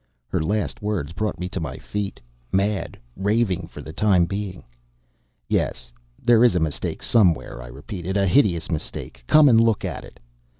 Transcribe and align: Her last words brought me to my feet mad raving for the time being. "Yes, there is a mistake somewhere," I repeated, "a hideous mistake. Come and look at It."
Her 0.29 0.41
last 0.43 0.81
words 0.81 1.13
brought 1.13 1.39
me 1.39 1.47
to 1.49 1.59
my 1.59 1.77
feet 1.77 2.19
mad 2.51 2.97
raving 3.15 3.67
for 3.67 3.83
the 3.83 3.93
time 3.93 4.25
being. 4.25 4.63
"Yes, 5.47 5.91
there 6.19 6.43
is 6.43 6.55
a 6.55 6.59
mistake 6.59 7.03
somewhere," 7.03 7.61
I 7.61 7.67
repeated, 7.67 8.17
"a 8.17 8.25
hideous 8.25 8.71
mistake. 8.71 9.23
Come 9.27 9.47
and 9.47 9.61
look 9.61 9.85
at 9.85 10.03
It." 10.03 10.19